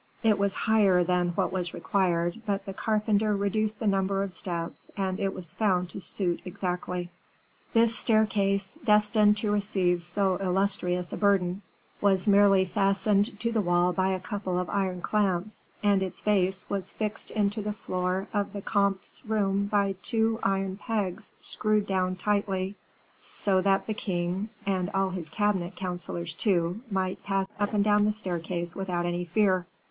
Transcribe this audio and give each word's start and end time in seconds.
It 0.23 0.39
was 0.39 0.55
higher 0.65 1.03
than 1.03 1.29
what 1.33 1.51
was 1.51 1.75
required, 1.75 2.41
but 2.47 2.65
the 2.65 2.73
carpenter 2.73 3.35
reduced 3.35 3.79
the 3.79 3.85
number 3.85 4.23
of 4.23 4.33
steps, 4.33 4.89
and 4.97 5.19
it 5.19 5.31
was 5.31 5.53
found 5.53 5.91
to 5.91 6.01
suit 6.01 6.41
exactly. 6.43 7.11
This 7.73 7.95
staircase, 7.95 8.75
destined 8.83 9.37
to 9.37 9.51
receive 9.51 10.01
so 10.01 10.37
illustrious 10.39 11.13
a 11.13 11.17
burden, 11.17 11.61
was 12.01 12.27
merely 12.27 12.65
fastened 12.65 13.39
to 13.41 13.51
the 13.51 13.61
wall 13.61 13.93
by 13.93 14.09
a 14.09 14.19
couple 14.19 14.57
of 14.57 14.71
iron 14.71 15.01
clamps, 15.01 15.69
and 15.83 16.01
its 16.01 16.19
base 16.19 16.67
was 16.67 16.91
fixed 16.91 17.29
into 17.29 17.61
the 17.61 17.71
floor 17.71 18.25
of 18.33 18.53
the 18.53 18.61
comte's 18.63 19.21
room 19.23 19.67
by 19.67 19.93
two 20.01 20.39
iron 20.41 20.77
pegs 20.77 21.31
screwed 21.39 21.85
down 21.85 22.15
tightly, 22.15 22.75
so 23.19 23.61
that 23.61 23.85
the 23.85 23.93
king, 23.93 24.49
and 24.65 24.89
all 24.95 25.11
his 25.11 25.29
cabinet 25.29 25.75
councilors 25.75 26.33
too, 26.33 26.81
might 26.89 27.23
pass 27.23 27.49
up 27.59 27.71
and 27.75 27.83
down 27.83 28.05
the 28.05 28.11
staircase 28.11 28.75
without 28.75 29.05
any 29.05 29.25
fear. 29.25 29.67